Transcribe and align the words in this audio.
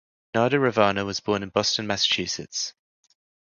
Narda 0.35 0.57
Ravanna 0.59 1.05
was 1.05 1.19
born 1.19 1.43
in 1.43 1.49
Boston, 1.49 1.85
Massachusetts. 1.85 2.73